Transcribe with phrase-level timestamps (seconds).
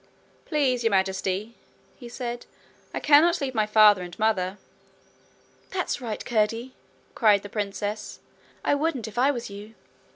[0.45, 1.53] 'Please, Your Majesty,'
[1.95, 2.47] he said,
[2.91, 4.57] 'I cannot leave my father and mother.'
[5.69, 6.73] 'That's right, Curdie!'
[7.13, 8.19] cried the princess.
[8.65, 9.75] 'I wouldn't if I was you.'